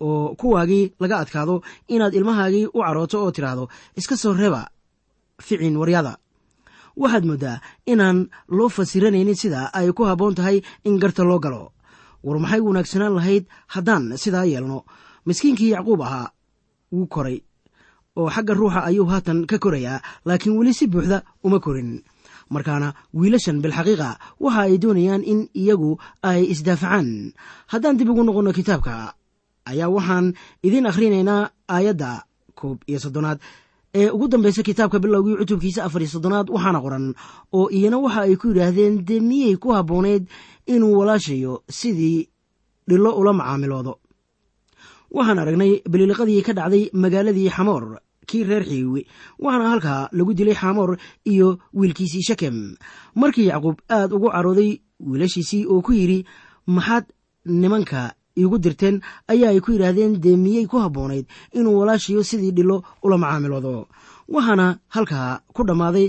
oo 0.00 0.34
kuwaagii 0.40 0.92
laga 1.00 1.16
adkaado 1.22 1.62
inaad 1.94 2.14
ilmahaagii 2.14 2.66
u 2.66 2.78
carooto 2.84 3.16
oo 3.24 3.30
tidhaahdo 3.30 3.64
iska 3.98 4.16
soo 4.16 4.32
reeba 4.34 4.62
ficin 5.46 5.76
waryada. 5.76 6.16
Waxaad 6.96 7.24
mooddaa 7.24 7.60
inaan 7.86 8.18
loo 8.48 8.68
fasiranaynin 8.68 9.34
sida 9.42 9.70
ay 9.78 9.92
ku 9.92 10.04
habboon 10.04 10.34
tahay 10.34 10.60
in 10.84 10.98
garta 11.02 11.24
loo 11.24 11.38
galo. 11.38 11.72
War 12.24 12.38
maxay 12.38 12.60
wanaagsanaan 12.60 13.14
lahayd 13.18 13.44
haddaan 13.74 14.16
sidaa 14.22 14.44
yeelno? 14.44 14.84
Miskiinkii 15.26 15.70
yacquub 15.74 16.02
ahaa 16.02 16.28
wuu 16.92 17.06
koray 17.06 17.38
oo 18.16 18.28
xagga 18.34 18.54
ruuxa 18.54 18.80
ayuu 18.88 19.06
haatan 19.12 19.46
ka 19.50 19.56
korayaa 19.58 20.00
laakiin 20.26 20.56
weli 20.58 20.72
si 20.74 20.86
buuxda 20.92 21.22
uma 21.44 21.58
korin 21.60 22.02
markaana 22.54 22.88
wiilashan 23.18 23.58
bilxaqiiqa 23.64 24.08
waxa 24.44 24.60
ay 24.66 24.74
doonayaan 24.82 25.22
in 25.32 25.40
iyagu 25.62 25.90
ay 26.30 26.40
isdaafacaan. 26.52 27.08
Haddaan 27.72 27.96
dib 27.98 28.08
ugu 28.12 28.22
noqonno 28.26 28.52
kitaabka 28.58 28.94
ayaa 29.70 29.88
waxaan 29.96 30.26
idiin 30.66 30.86
akhrinaynaa 30.90 31.42
aayadda 31.74 32.10
koob 32.58 32.78
iyo 32.90 32.98
soddonaad. 33.04 33.38
Ee 34.00 34.06
ugu 34.14 34.26
dambaysa 34.32 34.62
kitaabka 34.68 34.98
bilowgii 35.02 35.36
cutubkiisa 35.40 35.80
afar 35.86 36.00
iyo 36.02 36.10
soddonaad 36.14 36.46
waxaana 36.54 36.80
qoran 36.84 37.06
oo 37.58 37.66
iyana 37.76 37.98
waxa 38.04 38.20
ay 38.26 38.34
ku 38.40 38.46
yidhaahdeen 38.50 38.94
dee 39.08 39.20
miyey 39.28 39.54
ku 39.62 39.68
habboonayd 39.76 40.24
inuu 40.74 40.94
walaashayo 40.98 41.52
sidii 41.78 42.18
dhillo 42.88 43.10
ula 43.20 43.32
macaamiloodo 43.38 43.92
waxaan 45.16 45.38
aragnay 45.42 45.72
biliiliqadii 45.92 46.42
ka 46.46 46.52
dhacday 46.58 46.84
magaaladii 47.02 47.50
xamoor 47.56 47.84
kii 48.30 48.44
reer 48.48 48.64
xiiwi 48.70 49.02
waxaana 49.44 49.70
halkaa 49.72 50.08
lagu 50.12 50.32
dilay 50.38 50.54
xamoor 50.62 50.90
iyo 51.32 51.48
wiilkiisii 51.78 52.22
shakem 52.28 52.56
markii 53.20 53.46
yacquub 53.50 53.78
aad 53.96 54.10
ugu 54.16 54.28
carooday 54.34 54.70
wiilashiisii 55.08 55.66
oo 55.72 55.80
ku 55.86 55.92
yidhi 55.92 56.18
maxaad 56.66 57.04
nimanka 57.60 58.00
iigu 58.40 58.58
dirteen? 58.64 58.96
ayaa 59.32 59.50
ay 59.50 59.60
ku 59.60 59.72
yidhaahdeen 59.72 60.20
dee 60.24 60.36
miyey 60.36 60.66
ku 60.70 60.76
habboonayd 60.78 61.26
inuu 61.58 61.78
walaashiyo 61.80 62.22
sidii 62.22 62.52
dhillo 62.56 62.76
ula 63.02 63.16
macaamiloodo? 63.18 63.88
Waxaana 64.34 64.66
halkaa 64.94 65.40
ku 65.54 65.60
dhammaaday 65.68 66.08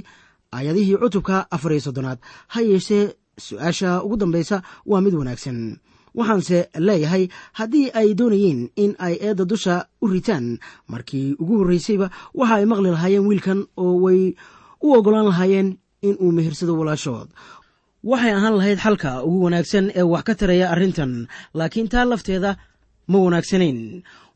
aayadihii 0.55 0.97
cutubka 1.01 1.47
afar 1.51 1.71
iyo 1.71 1.81
soddonaad. 1.81 2.19
Ha 2.53 2.59
yeeshee 2.61 3.05
su'aasha 3.45 4.03
ugu 4.05 4.17
dambaysa 4.17 4.61
waa 4.85 5.01
mid 5.01 5.13
wanaagsan 5.19 5.57
waxaanse 6.17 6.57
leeyahay 6.87 7.23
haddii 7.59 7.87
ay 7.99 8.09
doonayeen 8.19 8.59
in 8.83 8.91
ay 9.05 9.13
eedda 9.27 9.45
dusha 9.51 9.75
u 10.03 10.07
ritaan 10.13 10.47
markii 10.91 11.27
ugu 11.41 11.53
horraysayba 11.61 12.07
waxa 12.39 12.55
ay 12.59 12.65
maqli 12.71 12.89
lahaayeen 12.95 13.25
wiilkan 13.29 13.59
oo 13.83 13.93
way 14.05 14.21
u 14.85 14.87
oggolaan 14.97 15.25
lahaayeen 15.31 15.69
in 16.07 16.15
uu 16.23 16.31
mehirsado 16.37 16.73
walaashood. 16.79 17.29
Waxay 18.03 18.33
ahaan 18.33 18.55
lahayd 18.59 18.79
xalka 18.85 19.11
ugu 19.27 19.37
wanaagsan 19.45 19.85
ee 19.99 20.05
wax 20.13 20.23
ka 20.27 20.33
taraya 20.39 20.65
arrintan 20.73 21.11
laakiin 21.57 21.87
taa 21.93 22.05
lafteeda 22.11 22.51
ma 23.11 23.17
wanaagsanayn. 23.25 23.79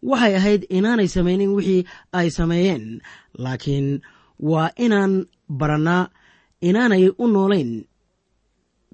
Waxay 0.10 0.34
ahayd 0.40 0.62
inaanay 0.78 1.08
samaynin 1.16 1.52
wixii 1.58 1.82
ay 2.20 2.28
sameeyeen 2.38 2.86
laakiin 3.44 3.88
waa 4.50 4.70
inaan 4.86 5.14
barannaa 5.60 6.04
inaanay 6.70 7.04
u 7.18 7.26
noolayn 7.28 7.72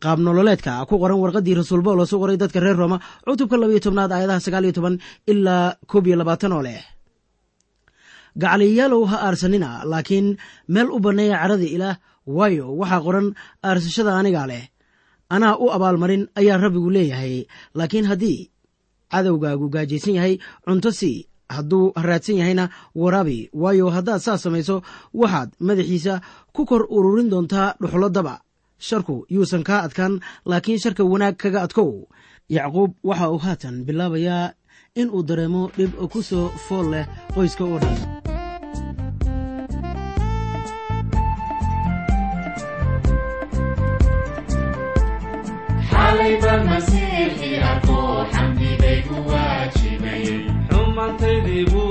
qaab 0.03 0.19
nololeedka. 0.25 0.71
Ku 0.89 0.95
qoran 1.01 1.19
warqaddii 1.23 1.55
rasuul 1.61 1.81
bawlos 1.85 2.11
u 2.13 2.19
qoray 2.21 2.37
dadka 2.41 2.59
reer 2.63 2.77
rooma 2.81 2.97
cutubka 3.25 3.55
labaiyo 3.61 3.79
tobnaad 3.85 4.11
aayadaha 4.15 4.39
sagaal 4.45 4.65
iyo 4.67 4.73
toban 4.77 4.95
ilaa 5.31 5.75
koob 5.91 6.05
iyo 6.07 6.15
labaatan 6.21 6.53
oo 6.57 6.63
leh. 6.67 6.81
Gacaliyaalow 8.41 9.03
ha 9.11 9.17
aarsanina 9.27 9.69
laakiin 9.91 10.27
meel 10.73 10.87
u 10.95 10.99
banneeya 11.05 11.37
cadhada 11.41 11.67
ilaah 11.75 11.95
waayo 12.37 12.65
waxaa 12.79 13.01
qoran 13.05 13.27
aarsashada 13.67 14.11
anigaa 14.19 14.47
leh. 14.51 14.63
Anaa 15.35 15.55
u 15.63 15.65
abaalmarin 15.75 16.23
ayaa 16.39 16.57
rabbigu 16.63 16.89
leeyahay 16.95 17.35
laakiin 17.77 18.05
haddii 18.11 18.39
cadowgaagu 19.11 19.65
gaajaysan 19.75 20.15
yahay 20.17 20.33
cunto 20.65 20.89
sii 20.99 21.17
hadduu 21.55 21.91
haraadsan 21.99 22.37
yahayna 22.41 22.65
waraabi 23.01 23.37
waayo 23.61 23.85
haddaad 23.95 24.21
saas 24.25 24.41
samayso 24.45 24.75
waxaad 25.21 25.49
madaxiisa 25.67 26.13
ku 26.55 26.61
kor 26.69 26.83
ururin 26.95 27.29
doontaa 27.31 27.75
dhuxlo 27.81 28.07
daba 28.17 28.35
sharku 28.88 29.15
yuusan 29.36 29.63
kaa 29.70 29.82
adkaan 29.88 30.13
laakiin 30.50 30.80
sharka 30.84 31.04
wanaag 31.12 31.36
kaga 31.41 31.60
adkow. 31.65 31.91
Yacquub 32.56 32.91
waxa 33.10 33.30
uu 33.34 33.39
haatan 33.46 33.76
bilaabayaa 33.86 34.54
in 35.00 35.10
uu 35.15 35.24
dareemo 35.30 35.62
dhib 35.78 35.91
ku 36.12 36.20
soo 36.30 36.48
fool 36.65 36.88
leh 36.94 37.06
qoyska 37.36 37.63
oo 37.63 37.80
dhan. 37.84 37.98
Buu 51.22 51.38
dhinto 51.46 51.90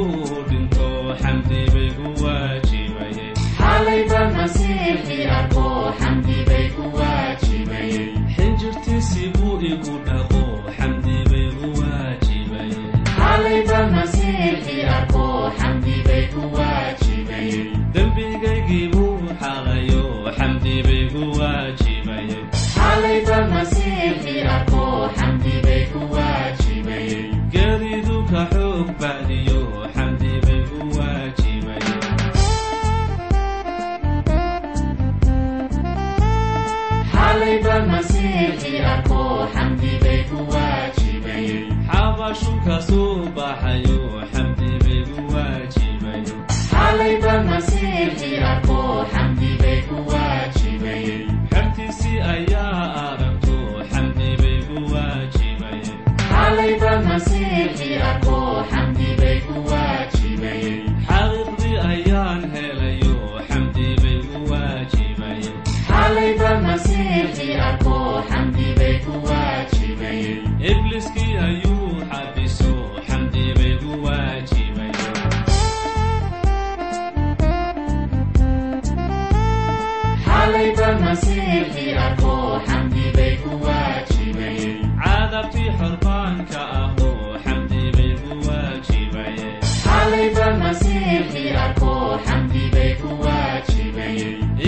cadabtii 85.04 85.70
xorbaanka 85.78 86.60
ahoo 86.82 87.38
xamdi 87.44 87.82
bay 87.96 88.12
ku 88.22 88.32
waajibayeen 88.46 89.56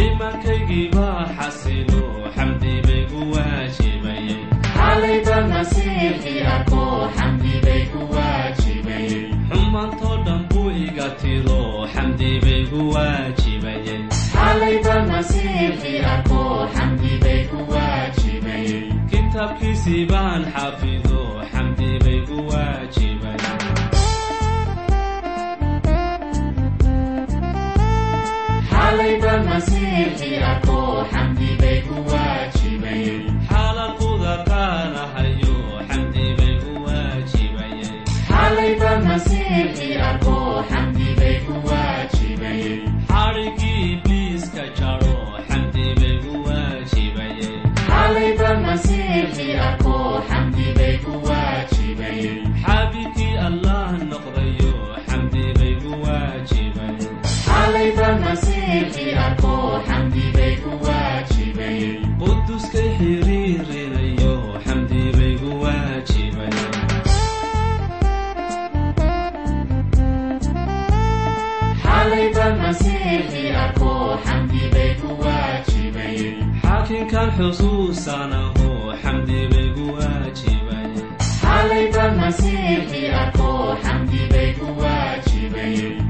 iimaankaygii 0.00 0.86
baa 0.96 1.22
xasilo 1.38 2.02
xamdi 2.36 2.74
bay 2.86 3.02
ku 3.10 3.20
waajibayeen 3.34 4.42
xumaantoo 9.50 10.16
dhan 10.26 10.42
buu 10.50 10.70
iga 10.86 11.08
tiro 11.20 11.60
xamdi 11.94 12.30
bay 12.44 12.62
ku 12.70 12.80
waajibayeen 12.94 14.02
kitaabkiisii 19.92 20.06
baan 20.10 20.42
xafido 20.54 21.20
xamdi 21.52 21.88
bay 22.02 22.18
ku 22.26 22.36
waajibayeen 22.50 23.62
xaalaquda 33.48 34.34
qaanahayo 34.48 35.56
xamdi 35.88 36.26
bay 36.38 36.54
ku 36.62 36.72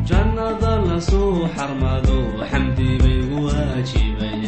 jannada 0.09 0.73
la 0.89 0.99
soo 1.09 1.49
xarmado 1.57 2.19
xamdi 2.51 2.89
baygu 3.03 3.39
waajibay 3.47 4.41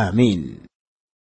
aamiin 0.00 0.42